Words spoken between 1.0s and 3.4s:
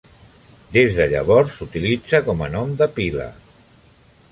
llavors, s'utilitza com a nom de pila.